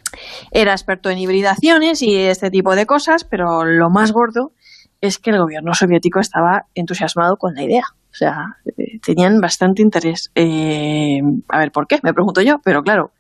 Era 0.52 0.74
experto 0.74 1.10
en 1.10 1.18
hibridaciones 1.18 2.02
y 2.02 2.16
este 2.16 2.50
tipo 2.50 2.76
de 2.76 2.86
cosas, 2.86 3.24
pero 3.24 3.64
lo 3.66 3.90
más 3.90 4.12
gordo 4.12 4.52
es 5.02 5.18
que 5.18 5.30
el 5.30 5.40
gobierno 5.40 5.74
soviético 5.74 6.20
estaba 6.20 6.66
entusiasmado 6.76 7.38
con 7.38 7.54
la 7.56 7.64
idea. 7.64 7.84
O 8.12 8.16
sea, 8.16 8.58
eh, 8.78 9.00
tenían 9.00 9.40
bastante 9.40 9.82
interés. 9.82 10.32
Eh, 10.36 11.22
a 11.48 11.60
ver, 11.60 11.72
¿por 11.72 11.88
qué? 11.88 12.00
Me 12.04 12.14
pregunto 12.14 12.42
yo, 12.42 12.60
pero 12.64 12.84
claro. 12.84 13.12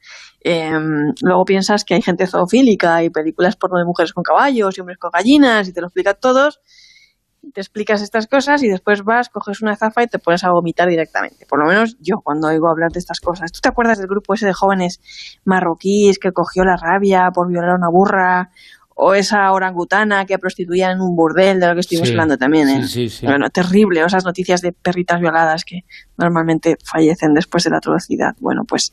Em, 0.42 1.14
luego 1.22 1.46
piensas 1.46 1.84
que 1.84 1.96
hay 1.96 2.02
gente 2.02 2.26
zoofílica 2.26 3.04
y 3.04 3.10
películas 3.10 3.56
porno 3.56 3.78
de 3.78 3.86
mujeres 3.86 4.14
con 4.14 4.24
caballos 4.24 4.78
y 4.78 4.82
hombres 4.82 4.98
con 4.98 5.12
gallinas 5.12 5.68
y 5.68 5.74
te 5.74 5.82
lo 5.82 5.88
explican 5.88 6.16
todos. 6.20 6.62
Te 7.54 7.62
explicas 7.62 8.02
estas 8.02 8.28
cosas 8.28 8.64
y 8.64 8.68
después 8.68 9.04
vas, 9.04 9.30
coges 9.30 9.62
una 9.62 9.76
zafa 9.76 10.04
y 10.04 10.08
te 10.08 10.20
pones 10.20 10.44
a 10.44 10.52
vomitar 10.52 10.90
directamente. 10.90 11.46
Por 11.46 11.60
lo 11.60 11.66
menos 11.66 11.98
yo 12.00 12.20
cuando 12.22 12.48
oigo 12.48 12.70
hablar 12.70 12.92
de 12.92 13.00
estas 13.00 13.20
cosas. 13.22 13.52
¿Tú 13.52 13.60
te 13.62 13.70
acuerdas 13.70 13.98
del 13.98 14.08
grupo 14.08 14.34
ese 14.34 14.46
de 14.46 14.54
jóvenes 14.54 15.00
marroquíes 15.46 16.20
que 16.20 16.32
cogió 16.34 16.66
la 16.66 16.76
rabia 16.76 17.32
por 17.34 17.48
violar 17.48 17.72
a 17.72 17.76
una 17.76 17.90
burra 17.90 18.52
o 19.02 19.14
esa 19.14 19.50
orangutana 19.54 20.26
que 20.26 20.38
prostituían 20.38 20.98
en 20.98 21.02
un 21.02 21.16
burdel, 21.16 21.62
de 21.62 21.68
lo 21.68 21.74
que 21.74 21.80
estuvimos 21.80 22.10
hablando 22.10 22.38
también. 22.38 22.68
¿eh? 22.68 22.86
Sí, 22.86 23.10
sí, 23.10 23.26
bueno, 23.26 23.50
terrible, 23.50 24.04
o 24.04 24.08
esas 24.08 24.26
noticias 24.26 24.62
de 24.62 24.74
perritas 24.74 25.22
violadas 25.22 25.64
que 25.64 25.86
normalmente 26.18 26.76
fallecen 26.84 27.34
después 27.34 27.64
de 27.64 27.70
la 27.70 27.78
atrocidad. 27.78 28.36
Bueno, 28.42 28.66
pues 28.66 28.92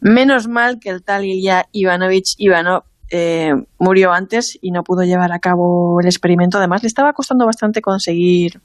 menos 0.00 0.48
mal 0.48 0.78
que 0.78 0.90
el 0.90 1.02
tal 1.02 1.24
Ilya 1.24 1.66
Ivanovich 1.72 2.34
Ivanov 2.36 2.82
eh, 3.10 3.54
murió 3.78 4.12
antes 4.12 4.58
y 4.60 4.70
no 4.70 4.84
pudo 4.84 5.02
llevar 5.04 5.32
a 5.32 5.38
cabo 5.38 5.98
el 5.98 6.06
experimento. 6.06 6.58
Además, 6.58 6.82
le 6.82 6.88
estaba 6.88 7.14
costando 7.14 7.46
bastante 7.46 7.80
conseguir 7.80 8.60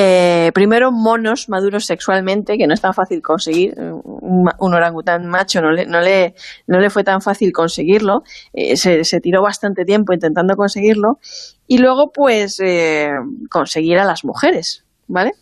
eh, 0.00 0.52
primero, 0.54 0.92
monos 0.92 1.48
maduros 1.48 1.84
sexualmente, 1.84 2.56
que 2.56 2.68
no 2.68 2.74
es 2.74 2.80
tan 2.80 2.94
fácil 2.94 3.20
conseguir. 3.20 3.74
Un, 3.78 4.48
orangután 4.60 5.26
macho 5.26 5.60
no 5.60 5.72
le, 5.72 5.86
no, 5.86 6.00
le, 6.00 6.36
no 6.68 6.78
le 6.78 6.88
fue 6.88 7.02
tan 7.02 7.20
fácil 7.20 7.50
conseguirlo. 7.52 8.22
Eh, 8.52 8.76
se, 8.76 9.20
tiró 9.20 9.42
bastante 9.42 9.84
tiempo 9.84 10.12
intentando 10.12 10.54
conseguirlo. 10.54 11.18
Y 11.66 11.78
luego, 11.78 12.12
pues, 12.12 12.60
eh, 12.60 13.10
conseguir 13.50 13.98
a 13.98 14.04
las 14.04 14.24
mujeres, 14.24 14.84
¿vale? 15.08 15.32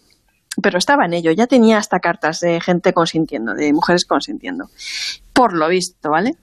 Pero 0.62 0.78
estaba 0.78 1.04
en 1.04 1.12
ello. 1.12 1.32
Ya 1.32 1.46
tenía 1.46 1.76
hasta 1.76 2.00
cartas 2.00 2.40
de 2.40 2.58
gente 2.62 2.94
consintiendo, 2.94 3.52
de 3.52 3.74
mujeres 3.74 4.06
consintiendo. 4.06 4.70
Por 5.34 5.52
lo 5.52 5.68
visto, 5.68 6.08
¿vale? 6.08 6.38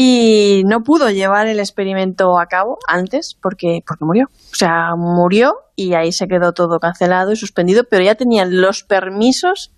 Y 0.00 0.62
no 0.64 0.84
pudo 0.84 1.10
llevar 1.10 1.48
el 1.48 1.58
experimento 1.58 2.38
a 2.38 2.46
cabo 2.46 2.78
antes 2.86 3.36
porque, 3.42 3.80
porque 3.84 4.04
murió. 4.04 4.26
O 4.30 4.54
sea, 4.54 4.94
murió 4.96 5.54
y 5.74 5.94
ahí 5.94 6.12
se 6.12 6.28
quedó 6.28 6.52
todo 6.52 6.78
cancelado 6.78 7.32
y 7.32 7.36
suspendido, 7.36 7.82
pero 7.82 8.04
ya 8.04 8.14
tenían 8.14 8.60
los 8.60 8.84
permisos 8.84 9.72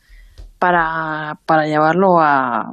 para, 0.58 1.38
llevarlo 1.64 2.20
a, 2.20 2.70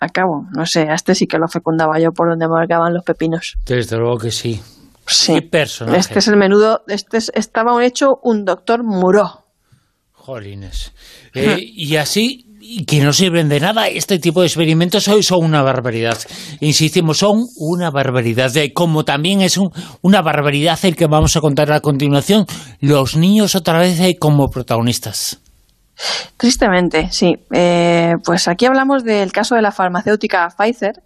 a 0.00 0.08
cabo. 0.08 0.44
No 0.54 0.66
sé, 0.66 0.82
a 0.82 0.92
este 0.92 1.14
sí 1.14 1.26
que 1.26 1.38
lo 1.38 1.48
fecundaba 1.48 1.98
yo 1.98 2.12
por 2.12 2.28
donde 2.28 2.46
marcaban 2.46 2.92
los 2.92 3.04
pepinos. 3.04 3.56
Desde 3.64 3.96
luego 3.96 4.18
que 4.18 4.30
sí. 4.30 4.60
Sí. 5.06 5.40
personaje? 5.40 5.98
Este 5.98 6.18
es 6.18 6.28
el 6.28 6.36
menudo, 6.36 6.82
este 6.88 7.16
estaba 7.32 7.82
hecho 7.82 8.18
un 8.22 8.44
doctor 8.44 8.84
muró. 8.84 9.46
Jolines. 10.12 10.92
Eh, 11.32 11.56
y 11.58 11.96
así 11.96 12.51
que 12.86 13.00
no 13.00 13.12
sirven 13.12 13.48
de 13.48 13.60
nada. 13.60 13.88
Este 13.88 14.18
tipo 14.18 14.40
de 14.40 14.46
experimentos 14.46 15.08
hoy 15.08 15.22
son 15.22 15.44
una 15.44 15.62
barbaridad. 15.62 16.18
Insistimos, 16.60 17.18
son 17.18 17.46
una 17.56 17.90
barbaridad. 17.90 18.52
Como 18.74 19.04
también 19.04 19.40
es 19.40 19.58
una 20.00 20.22
barbaridad 20.22 20.78
el 20.84 20.96
que 20.96 21.06
vamos 21.06 21.36
a 21.36 21.40
contar 21.40 21.72
a 21.72 21.80
continuación, 21.80 22.46
los 22.80 23.16
niños 23.16 23.54
otra 23.54 23.78
vez 23.78 24.00
como 24.18 24.48
protagonistas. 24.48 25.40
Tristemente, 26.36 27.08
sí. 27.10 27.36
Eh, 27.52 28.14
pues 28.24 28.48
aquí 28.48 28.66
hablamos 28.66 29.04
del 29.04 29.32
caso 29.32 29.54
de 29.54 29.62
la 29.62 29.72
farmacéutica 29.72 30.48
Pfizer, 30.56 31.02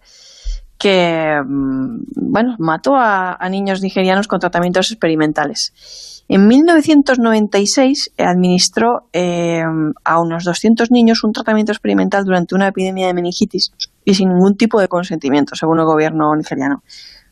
que 0.77 1.35
mm, 1.45 1.97
bueno, 2.15 2.55
mató 2.59 2.95
a, 2.95 3.37
niños 3.49 3.81
nigerianos 3.81 4.27
con 4.27 4.39
tratamientos 4.39 4.91
experimentales. 4.91 6.16
En 6.29 6.47
1996 6.47 8.11
administró 8.17 9.07
eh, 9.13 9.63
a 10.03 10.19
unos 10.19 10.43
200 10.43 10.91
niños 10.91 11.23
un 11.23 11.31
tratamiento 11.31 11.71
experimental 11.71 12.25
durante 12.25 12.53
una 12.53 12.67
epidemia 12.67 13.07
de 13.07 13.13
meningitis 13.13 13.71
y 14.03 14.13
sin 14.13 14.29
ningún 14.29 14.57
tipo 14.57 14.81
de 14.81 14.89
consentimiento, 14.89 15.55
según 15.55 15.79
el 15.79 15.85
gobierno 15.85 16.35
nigeriano. 16.35 16.83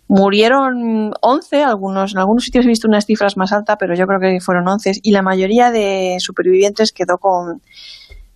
Murieron 0.07 1.13
11, 1.19 1.63
algunos, 1.63 2.13
en 2.13 2.19
algunos 2.19 2.43
sitios 2.43 2.65
he 2.65 2.67
visto 2.67 2.87
unas 2.87 3.05
cifras 3.05 3.37
más 3.37 3.51
altas, 3.51 3.75
pero 3.79 3.95
yo 3.95 4.05
creo 4.05 4.19
que 4.19 4.39
fueron 4.39 4.67
11, 4.67 4.99
y 5.01 5.11
la 5.11 5.23
mayoría 5.23 5.71
de 5.71 6.17
supervivientes 6.19 6.91
quedó 6.91 7.17
con 7.17 7.61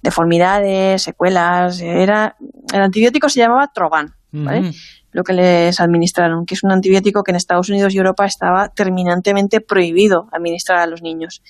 deformidades, 0.02 1.04
secuelas. 1.04 1.80
Era, 1.82 2.36
el 2.74 2.82
antibiótico 2.82 3.30
se 3.30 3.42
llamaba 3.42 3.72
Trovan, 3.74 4.16
lo 5.12 5.24
que 5.24 5.34
les 5.34 5.80
administraron, 5.80 6.46
que 6.46 6.56
es 6.56 6.64
un 6.64 6.72
antibiótico 6.72 7.24
que 7.24 7.32
en 7.32 7.38
Estados 7.38 7.70
Unidos 7.70 7.94
y 7.94 7.98
Europa 7.98 8.26
estaba 8.26 8.70
terminantemente 8.70 9.62
prohibido 9.62 10.28
administrar 10.32 10.80
a 10.80 10.88
los 10.88 11.02
niños. 11.02 11.42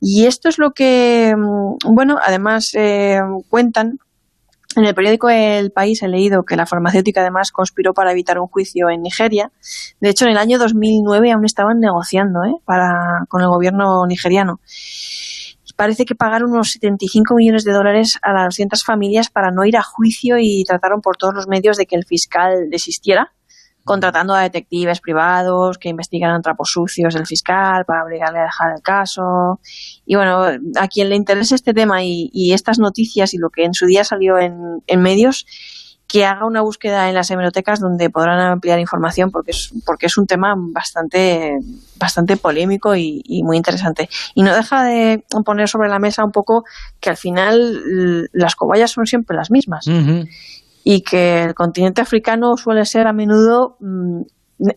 Y 0.00 0.26
esto 0.26 0.48
es 0.48 0.58
lo 0.58 0.72
que, 0.72 1.34
mm, 1.36 1.94
bueno, 1.94 2.18
además 2.22 2.70
eh, 2.74 3.20
cuentan 3.48 3.98
en 4.76 4.84
el 4.84 4.94
periódico 4.94 5.28
El 5.28 5.72
País 5.72 6.02
he 6.02 6.08
leído 6.08 6.44
que 6.44 6.54
la 6.54 6.66
farmacéutica 6.66 7.22
además 7.22 7.50
conspiró 7.50 7.94
para 7.94 8.12
evitar 8.12 8.38
un 8.38 8.46
juicio 8.46 8.90
en 8.90 9.02
Nigeria. 9.02 9.50
De 10.00 10.10
hecho, 10.10 10.24
en 10.26 10.32
el 10.32 10.38
año 10.38 10.58
2009 10.58 11.32
aún 11.32 11.44
estaban 11.44 11.80
negociando 11.80 12.44
¿eh? 12.44 12.54
para, 12.64 13.24
con 13.28 13.40
el 13.40 13.48
gobierno 13.48 14.06
nigeriano. 14.06 14.60
Parece 15.78 16.04
que 16.04 16.16
pagaron 16.16 16.50
unos 16.50 16.72
75 16.72 17.36
millones 17.36 17.62
de 17.62 17.70
dólares 17.70 18.18
a 18.22 18.32
las 18.32 18.46
200 18.46 18.82
familias 18.82 19.30
para 19.30 19.52
no 19.52 19.64
ir 19.64 19.76
a 19.76 19.82
juicio 19.84 20.34
y 20.36 20.64
trataron 20.64 21.00
por 21.00 21.16
todos 21.16 21.34
los 21.34 21.46
medios 21.46 21.76
de 21.76 21.86
que 21.86 21.94
el 21.94 22.04
fiscal 22.04 22.68
desistiera 22.68 23.32
contratando 23.84 24.34
a 24.34 24.42
detectives 24.42 25.00
privados 25.00 25.78
que 25.78 25.88
investigaran 25.88 26.42
trapos 26.42 26.72
sucios 26.72 27.14
del 27.14 27.26
fiscal 27.26 27.84
para 27.86 28.04
obligarle 28.04 28.40
a 28.40 28.42
dejar 28.42 28.72
el 28.74 28.82
caso. 28.82 29.60
Y 30.04 30.16
bueno, 30.16 30.46
a 30.76 30.88
quien 30.88 31.10
le 31.10 31.14
interese 31.14 31.54
este 31.54 31.72
tema 31.72 32.02
y, 32.02 32.52
estas 32.52 32.80
noticias 32.80 33.32
y 33.34 33.38
lo 33.38 33.50
que 33.50 33.64
en 33.64 33.72
su 33.72 33.86
día 33.86 34.02
salió 34.02 34.36
en, 34.36 35.00
medios, 35.00 35.46
que 36.08 36.24
haga 36.24 36.46
una 36.46 36.62
búsqueda 36.62 37.08
en 37.08 37.14
las 37.14 37.30
hemerotecas 37.30 37.80
donde 37.80 38.08
podrán 38.08 38.40
ampliar 38.40 38.80
información 38.80 39.30
porque 39.30 39.50
es, 39.50 39.70
porque 39.84 40.06
es 40.06 40.16
un 40.16 40.26
tema 40.26 40.54
bastante, 40.56 41.58
bastante 41.96 42.38
polémico 42.38 42.96
y, 42.96 43.22
muy 43.44 43.58
interesante. 43.58 44.08
Y 44.34 44.42
no 44.42 44.54
deja 44.54 44.84
de 44.84 45.22
poner 45.44 45.68
sobre 45.68 45.90
la 45.90 45.98
mesa 45.98 46.24
un 46.24 46.32
poco 46.32 46.64
que 46.98 47.10
al 47.10 47.18
final 47.18 48.28
las 48.32 48.56
cobayas 48.56 48.90
son 48.90 49.06
siempre 49.06 49.36
las 49.36 49.50
mismas 49.50 49.86
y 50.82 51.02
que 51.02 51.42
el 51.42 51.54
continente 51.54 52.00
africano 52.00 52.56
suele 52.56 52.86
ser 52.86 53.06
a 53.06 53.12
menudo 53.12 53.76
mm, 53.80 54.22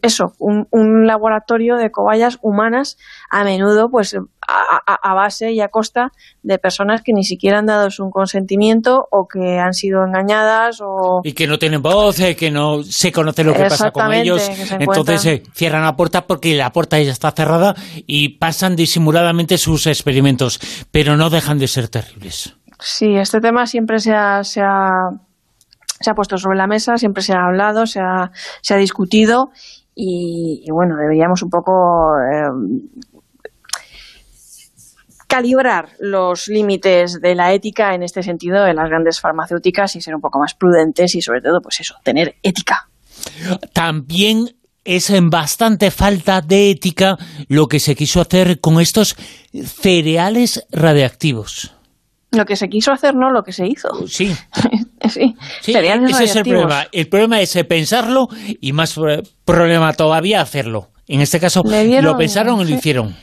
eso, 0.01 0.33
un, 0.39 1.07
laboratorio 1.07 1.77
de 1.77 1.91
cobayas 1.91 2.37
humanas, 2.41 2.97
a 3.29 3.43
menudo 3.43 3.89
pues 3.89 4.15
a, 4.47 5.13
base 5.13 5.51
y 5.51 5.61
a 5.61 5.69
costa 5.69 6.11
de 6.43 6.57
personas 6.57 7.01
que 7.03 7.13
ni 7.13 7.23
siquiera 7.23 7.59
han 7.59 7.65
dado 7.65 7.89
su 7.89 8.09
consentimiento 8.09 9.07
o 9.11 9.27
que 9.27 9.59
han 9.59 9.73
sido 9.73 10.03
engañadas 10.05 10.79
o... 10.81 11.21
Y 11.23 11.33
que 11.33 11.47
no 11.47 11.57
tienen 11.57 11.81
voz, 11.81 12.19
eh, 12.19 12.35
que 12.35 12.51
no 12.51 12.83
se 12.83 13.11
conoce 13.11 13.43
lo 13.43 13.53
que 13.53 13.63
pasa 13.63 13.91
con 13.91 14.13
ellos, 14.13 14.49
entonces 14.79 15.21
se 15.21 15.43
cierran 15.53 15.83
la 15.83 15.95
puerta 15.95 16.27
porque 16.27 16.55
la 16.55 16.71
puerta 16.71 16.99
ya 16.99 17.11
está 17.11 17.31
cerrada 17.31 17.75
y 18.07 18.37
pasan 18.37 18.75
disimuladamente 18.75 19.57
sus 19.57 19.87
experimentos, 19.87 20.59
pero 20.91 21.17
no 21.17 21.29
dejan 21.29 21.57
de 21.57 21.67
ser 21.67 21.87
terribles. 21.87 22.55
Sí, 22.79 23.15
este 23.15 23.39
tema 23.39 23.67
siempre 23.67 23.99
se 23.99 24.11
ha 24.11 24.43
se 24.43 24.61
ha 24.61 25.09
puesto 26.15 26.37
sobre 26.37 26.57
la 26.57 26.67
mesa, 26.67 26.97
siempre 26.97 27.23
se 27.23 27.33
ha 27.33 27.45
hablado, 27.45 27.85
se 27.85 27.99
ha, 27.99 28.31
se 28.61 28.73
ha 28.73 28.77
discutido 28.77 29.51
y, 29.95 30.65
bueno, 30.71 30.95
deberíamos 30.95 31.43
un 31.43 31.49
poco 31.49 32.15
eh, 32.17 32.49
calibrar 35.27 35.89
los 35.99 36.47
límites 36.47 37.21
de 37.21 37.35
la 37.35 37.53
ética 37.53 37.93
en 37.93 38.03
este 38.03 38.23
sentido 38.23 38.63
de 38.63 38.73
las 38.73 38.89
grandes 38.89 39.19
farmacéuticas 39.19 39.95
y 39.95 40.01
ser 40.01 40.15
un 40.15 40.21
poco 40.21 40.39
más 40.39 40.53
prudentes 40.53 41.15
y 41.15 41.21
sobre 41.21 41.41
todo, 41.41 41.61
pues 41.61 41.79
eso, 41.81 41.95
tener 42.03 42.35
ética. 42.41 42.89
También 43.73 44.49
es 44.83 45.09
en 45.09 45.29
bastante 45.29 45.91
falta 45.91 46.41
de 46.41 46.71
ética 46.71 47.17
lo 47.47 47.67
que 47.67 47.79
se 47.79 47.95
quiso 47.95 48.21
hacer 48.21 48.59
con 48.59 48.81
estos 48.81 49.15
cereales 49.53 50.65
radiactivos. 50.71 51.75
Lo 52.31 52.45
que 52.45 52.55
se 52.55 52.69
quiso 52.69 52.91
hacer, 52.91 53.13
no 53.13 53.29
lo 53.29 53.43
que 53.43 53.51
se 53.51 53.67
hizo. 53.67 54.07
Sí. 54.07 54.35
sí. 55.09 55.35
ese 55.65 56.23
es 56.23 56.35
el 56.35 56.43
problema. 56.43 56.87
El 56.91 57.07
problema 57.07 57.41
es 57.41 57.57
pensarlo 57.67 58.27
y 58.59 58.71
más 58.73 58.95
problema 59.45 59.93
todavía 59.93 60.41
hacerlo. 60.41 60.89
En 61.07 61.21
este 61.21 61.39
caso, 61.39 61.61
lo 61.63 62.17
pensaron 62.17 62.61
y 62.61 62.65
lo 62.71 62.77
hicieron. 62.77 63.15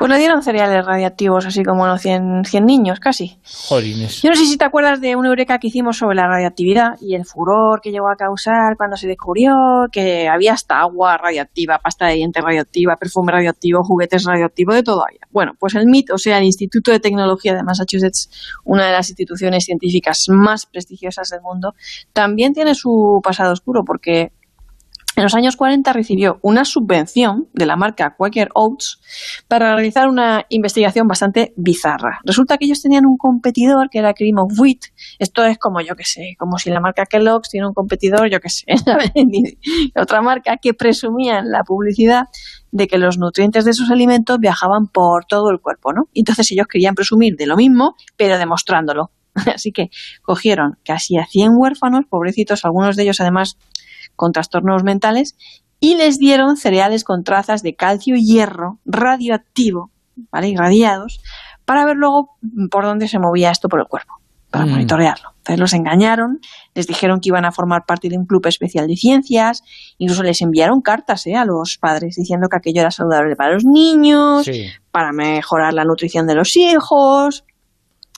Pues 0.00 0.10
le 0.10 0.16
dieron 0.16 0.42
cereales 0.42 0.86
radiactivos, 0.86 1.44
así 1.44 1.62
como 1.62 1.86
los 1.86 2.00
100, 2.00 2.46
100 2.46 2.64
niños, 2.64 3.00
casi. 3.00 3.36
Jolines. 3.68 4.22
Yo 4.22 4.30
no 4.30 4.34
sé 4.34 4.46
si 4.46 4.56
te 4.56 4.64
acuerdas 4.64 4.98
de 5.02 5.14
una 5.14 5.28
eureka 5.28 5.58
que 5.58 5.66
hicimos 5.66 5.98
sobre 5.98 6.16
la 6.16 6.26
radioactividad 6.26 6.92
y 7.02 7.16
el 7.16 7.26
furor 7.26 7.82
que 7.82 7.90
llegó 7.90 8.08
a 8.08 8.16
causar 8.16 8.78
cuando 8.78 8.96
se 8.96 9.06
descubrió 9.06 9.52
que 9.92 10.26
había 10.26 10.54
hasta 10.54 10.80
agua 10.80 11.18
radiactiva, 11.18 11.80
pasta 11.80 12.06
de 12.06 12.14
dientes 12.14 12.42
radioactiva, 12.42 12.96
perfume 12.96 13.30
radioactivo, 13.32 13.84
juguetes 13.84 14.24
radioactivos, 14.24 14.74
de 14.74 14.82
todo 14.82 15.04
había. 15.06 15.20
Bueno, 15.30 15.52
pues 15.60 15.74
el 15.74 15.84
MIT, 15.86 16.12
o 16.12 16.18
sea, 16.18 16.38
el 16.38 16.44
Instituto 16.44 16.90
de 16.90 17.00
Tecnología 17.00 17.54
de 17.54 17.62
Massachusetts, 17.62 18.30
una 18.64 18.86
de 18.86 18.92
las 18.92 19.10
instituciones 19.10 19.66
científicas 19.66 20.24
más 20.28 20.64
prestigiosas 20.64 21.28
del 21.28 21.42
mundo, 21.42 21.74
también 22.14 22.54
tiene 22.54 22.74
su 22.74 23.20
pasado 23.22 23.52
oscuro 23.52 23.82
porque 23.84 24.32
en 25.16 25.24
los 25.24 25.34
años 25.34 25.56
40 25.56 25.92
recibió 25.92 26.38
una 26.42 26.64
subvención 26.64 27.48
de 27.52 27.66
la 27.66 27.76
marca 27.76 28.14
Quaker 28.16 28.50
Oats 28.54 29.00
para 29.48 29.74
realizar 29.74 30.08
una 30.08 30.46
investigación 30.48 31.08
bastante 31.08 31.52
bizarra. 31.56 32.20
Resulta 32.24 32.56
que 32.56 32.66
ellos 32.66 32.80
tenían 32.80 33.06
un 33.06 33.16
competidor 33.18 33.90
que 33.90 33.98
era 33.98 34.14
Cream 34.14 34.38
of 34.38 34.58
Wheat. 34.58 34.78
Esto 35.18 35.44
es 35.44 35.58
como, 35.58 35.80
yo 35.80 35.96
que 35.96 36.04
sé, 36.04 36.36
como 36.38 36.58
si 36.58 36.70
la 36.70 36.80
marca 36.80 37.06
Kellogg's 37.06 37.50
tiene 37.50 37.66
un 37.66 37.74
competidor, 37.74 38.30
yo 38.30 38.40
que 38.40 38.48
sé, 38.50 38.66
otra 39.96 40.22
marca 40.22 40.56
que 40.56 40.74
presumía 40.74 41.40
en 41.40 41.50
la 41.50 41.64
publicidad 41.64 42.24
de 42.70 42.86
que 42.86 42.98
los 42.98 43.18
nutrientes 43.18 43.64
de 43.64 43.72
sus 43.72 43.90
alimentos 43.90 44.38
viajaban 44.38 44.86
por 44.86 45.24
todo 45.24 45.50
el 45.50 45.60
cuerpo, 45.60 45.92
¿no? 45.92 46.08
Entonces 46.14 46.52
ellos 46.52 46.66
querían 46.68 46.94
presumir 46.94 47.36
de 47.36 47.46
lo 47.46 47.56
mismo, 47.56 47.96
pero 48.16 48.38
demostrándolo. 48.38 49.10
Así 49.54 49.72
que 49.72 49.90
cogieron 50.22 50.78
casi 50.84 51.16
a 51.16 51.26
100 51.26 51.50
huérfanos, 51.56 52.04
pobrecitos, 52.08 52.64
algunos 52.64 52.96
de 52.96 53.02
ellos 53.02 53.20
además 53.20 53.58
con 54.20 54.32
trastornos 54.32 54.84
mentales 54.84 55.34
y 55.80 55.94
les 55.94 56.18
dieron 56.18 56.58
cereales 56.58 57.04
con 57.04 57.24
trazas 57.24 57.62
de 57.62 57.74
calcio 57.74 58.16
y 58.16 58.26
hierro 58.26 58.78
radioactivo, 58.84 59.90
¿vale? 60.30 60.50
irradiados, 60.50 61.22
para 61.64 61.86
ver 61.86 61.96
luego 61.96 62.36
por 62.70 62.84
dónde 62.84 63.08
se 63.08 63.18
movía 63.18 63.50
esto 63.50 63.70
por 63.70 63.80
el 63.80 63.86
cuerpo, 63.86 64.20
para 64.50 64.66
mm. 64.66 64.70
monitorearlo. 64.72 65.30
Entonces 65.38 65.58
los 65.58 65.72
engañaron, 65.72 66.40
les 66.74 66.86
dijeron 66.86 67.20
que 67.20 67.30
iban 67.30 67.46
a 67.46 67.50
formar 67.50 67.86
parte 67.86 68.10
de 68.10 68.18
un 68.18 68.26
club 68.26 68.46
especial 68.46 68.86
de 68.86 68.96
ciencias, 68.96 69.62
incluso 69.96 70.22
les 70.22 70.42
enviaron 70.42 70.82
cartas 70.82 71.26
¿eh? 71.26 71.34
a 71.34 71.46
los 71.46 71.78
padres 71.78 72.16
diciendo 72.16 72.48
que 72.50 72.58
aquello 72.58 72.82
era 72.82 72.90
saludable 72.90 73.36
para 73.36 73.54
los 73.54 73.64
niños, 73.64 74.50
para 74.90 75.12
mejorar 75.12 75.72
la 75.72 75.84
nutrición 75.84 76.26
de 76.26 76.34
los 76.34 76.56
hijos, 76.56 77.44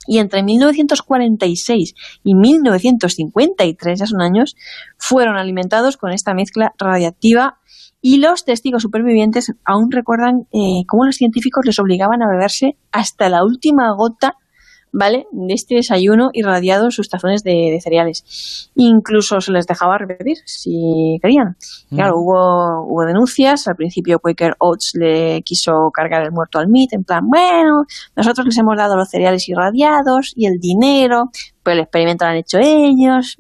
y 0.07 0.19
entre 0.19 0.43
1946 0.43 1.95
y 2.25 2.35
1953, 2.35 3.99
ya 3.99 4.07
son 4.07 4.21
años, 4.21 4.57
fueron 4.99 5.37
alimentados 5.37 5.97
con 5.97 6.13
esta 6.13 6.35
mezcla 6.35 6.73
radiactiva 6.79 7.59
y 8.01 8.19
los 8.19 8.45
testigos 8.45 8.83
supervivientes 8.83 9.53
aún 9.65 9.91
recuerdan 9.91 10.49
eh, 10.53 10.85
cómo 10.89 11.07
los 11.07 11.17
científicos 11.17 11.65
les 11.65 11.79
obligaban 11.79 12.23
a 12.23 12.29
beberse 12.29 12.77
hasta 12.91 13.29
la 13.29 13.45
última 13.45 13.93
gota 13.93 14.37
¿vale? 14.93 15.27
De 15.33 15.55
este 15.55 15.77
desayuno 15.77 16.31
irradiado 16.33 16.85
en 16.85 16.91
sus 16.91 17.09
tazones 17.09 17.43
de, 17.43 17.79
cereales. 17.83 18.71
Incluso 18.75 19.41
se 19.41 19.51
les 19.51 19.67
dejaba 19.67 19.99
repetir 19.99 20.39
si 20.45 21.19
querían. 21.23 21.57
Mm. 21.91 21.97
Claro, 21.97 22.19
hubo, 22.19 22.85
hubo 22.87 23.05
denuncias. 23.07 23.67
Al 23.67 23.77
principio 23.77 24.19
Quaker 24.19 24.55
Oats 24.59 24.93
le 24.95 25.43
quiso 25.43 25.91
cargar 25.93 26.23
el 26.23 26.33
muerto 26.33 26.59
al 26.59 26.69
MIT, 26.69 26.93
en 26.93 27.05
plan, 27.05 27.27
bueno, 27.27 27.85
nosotros 28.15 28.47
les 28.47 28.59
hemos 28.59 28.77
dado 28.77 28.97
los 28.97 29.09
cereales 29.09 29.49
irradiados 29.49 30.33
y 30.37 30.47
el 30.47 30.59
dinero, 30.59 31.31
pues 31.63 31.75
el 31.75 31.81
experimento 31.81 32.25
lo 32.25 32.33
han 32.33 32.37
hecho 32.37 32.59
ellos. 32.61 33.39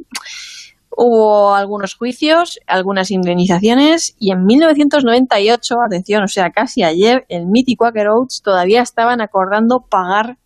Hubo 0.95 1.55
algunos 1.55 1.95
juicios, 1.95 2.59
algunas 2.67 3.11
indemnizaciones 3.11 4.15
y 4.19 4.31
en 4.31 4.45
1998, 4.45 5.77
atención, 5.87 6.23
o 6.23 6.29
sea, 6.29 6.51
casi 6.51 6.83
ayer, 6.83 7.25
el 7.29 7.47
MIT 7.47 7.71
y 7.71 7.77
Quaker 7.77 8.09
Oats 8.09 8.43
todavía 8.43 8.83
estaban 8.83 9.23
acordando 9.23 9.87
pagar 9.89 10.37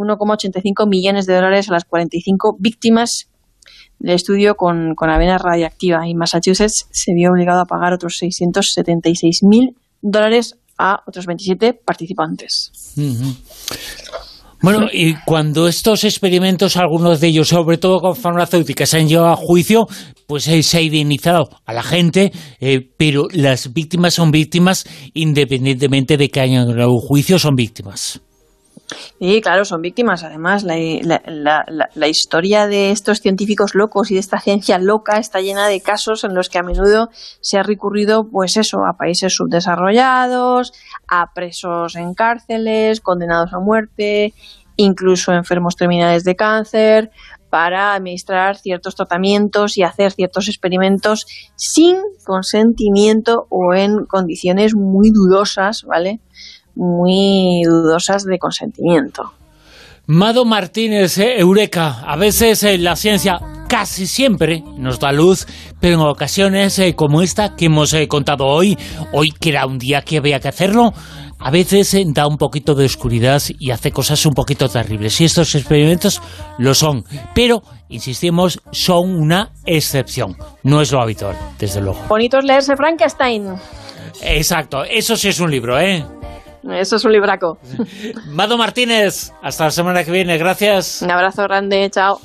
1,85 0.00 0.88
millones 0.88 1.26
de 1.26 1.34
dólares 1.34 1.68
a 1.68 1.72
las 1.72 1.84
45 1.84 2.56
víctimas 2.58 3.28
del 3.98 4.14
estudio 4.14 4.54
con, 4.54 4.94
avena 4.98 5.38
radiactiva 5.38 6.08
y 6.08 6.14
Massachusetts 6.14 6.86
se 6.90 7.12
vio 7.14 7.30
obligado 7.30 7.60
a 7.60 7.66
pagar 7.66 7.92
otros 7.92 8.16
676 8.18 9.40
mil 9.42 9.76
dólares 10.00 10.56
a 10.78 11.02
otros 11.06 11.26
27 11.26 11.74
participantes. 11.74 12.72
Bueno, 14.62 14.88
y 14.92 15.14
cuando 15.26 15.68
estos 15.68 16.04
experimentos, 16.04 16.76
algunos 16.76 17.20
de 17.20 17.28
ellos, 17.28 17.48
sobre 17.48 17.78
todo 17.78 18.00
con 18.00 18.16
farmacéuticas, 18.16 18.90
se 18.90 18.98
han 18.98 19.08
llevado 19.08 19.32
a 19.32 19.36
juicio, 19.36 19.86
pues 20.26 20.48
eh, 20.48 20.62
se 20.62 20.78
ha 20.78 20.82
indemnizado 20.82 21.48
a 21.64 21.72
la 21.72 21.82
gente, 21.82 22.30
eh, 22.60 22.80
pero 22.96 23.26
las 23.32 23.72
víctimas 23.72 24.14
son 24.14 24.30
víctimas 24.30 24.84
independientemente 25.14 26.16
de 26.16 26.28
que 26.28 26.40
hayan 26.40 26.68
un 26.68 27.00
juicio, 27.00 27.38
son 27.38 27.54
víctimas. 27.54 28.20
Sí, 29.18 29.40
claro, 29.40 29.64
son 29.64 29.82
víctimas. 29.82 30.24
Además, 30.24 30.64
la, 30.64 31.64
la, 31.94 32.08
historia 32.08 32.66
de 32.66 32.90
estos 32.90 33.20
científicos 33.20 33.74
locos 33.74 34.10
y 34.10 34.14
de 34.14 34.20
esta 34.20 34.40
ciencia 34.40 34.78
loca 34.78 35.18
está 35.18 35.40
llena 35.40 35.68
de 35.68 35.80
casos 35.80 36.24
en 36.24 36.34
los 36.34 36.48
que 36.48 36.58
a 36.58 36.62
menudo 36.62 37.10
se 37.40 37.58
ha 37.58 37.62
recurrido, 37.62 38.28
pues 38.30 38.56
eso, 38.56 38.78
a 38.84 38.96
países 38.96 39.34
subdesarrollados, 39.34 40.72
a 41.08 41.32
presos 41.34 41.96
en 41.96 42.14
cárceles, 42.14 43.00
condenados 43.00 43.52
a 43.52 43.60
muerte, 43.60 44.34
incluso 44.76 45.32
enfermos 45.32 45.76
terminales 45.76 46.24
de 46.24 46.36
cáncer, 46.36 47.10
para 47.50 47.94
administrar 47.94 48.56
ciertos 48.56 48.94
tratamientos 48.94 49.76
y 49.76 49.82
hacer 49.82 50.12
ciertos 50.12 50.48
experimentos 50.48 51.26
sin 51.56 51.96
consentimiento 52.24 53.46
o 53.50 53.74
en 53.74 54.06
condiciones 54.06 54.74
muy 54.74 55.10
dudosas, 55.10 55.82
¿vale? 55.82 56.20
Muy 56.80 57.62
dudosas 57.64 58.24
de 58.24 58.38
consentimiento. 58.38 59.32
Mado 60.06 60.44
Martínez, 60.44 61.18
eh, 61.18 61.38
Eureka, 61.38 62.00
a 62.04 62.16
veces 62.16 62.62
eh, 62.64 62.78
la 62.78 62.96
ciencia 62.96 63.38
casi 63.68 64.06
siempre 64.06 64.64
nos 64.76 64.98
da 64.98 65.12
luz, 65.12 65.46
pero 65.78 65.94
en 65.94 66.00
ocasiones 66.00 66.78
eh, 66.80 66.96
como 66.96 67.22
esta 67.22 67.54
que 67.54 67.66
hemos 67.66 67.94
contado 68.08 68.46
hoy, 68.46 68.76
hoy 69.12 69.30
que 69.30 69.50
era 69.50 69.66
un 69.66 69.78
día 69.78 70.02
que 70.02 70.16
había 70.16 70.40
que 70.40 70.48
hacerlo, 70.48 70.92
a 71.38 71.50
veces 71.50 71.96
da 72.12 72.26
un 72.26 72.38
poquito 72.38 72.74
de 72.74 72.86
oscuridad 72.86 73.40
y 73.58 73.70
hace 73.70 73.92
cosas 73.92 74.24
un 74.26 74.32
poquito 74.32 74.68
terribles. 74.68 75.20
Y 75.20 75.26
estos 75.26 75.54
experimentos 75.54 76.20
lo 76.58 76.74
son, 76.74 77.04
pero, 77.34 77.62
insistimos, 77.88 78.60
son 78.72 79.14
una 79.14 79.52
excepción. 79.64 80.36
No 80.64 80.80
es 80.80 80.90
lo 80.90 81.00
habitual, 81.00 81.36
desde 81.58 81.80
luego. 81.80 82.00
Bonito 82.08 82.38
es 82.38 82.44
leerse 82.44 82.74
Frankenstein. 82.74 83.46
Exacto, 84.22 84.82
eso 84.84 85.16
sí 85.16 85.28
es 85.28 85.40
un 85.40 85.50
libro, 85.50 85.78
¿eh? 85.78 86.04
Eso 86.68 86.96
es 86.96 87.04
un 87.04 87.12
libraco. 87.12 87.58
Mado 88.26 88.58
Martínez, 88.58 89.32
hasta 89.42 89.64
la 89.64 89.70
semana 89.70 90.04
que 90.04 90.10
viene, 90.10 90.36
gracias. 90.38 91.02
Un 91.02 91.10
abrazo 91.10 91.42
grande, 91.44 91.88
chao. 91.90 92.20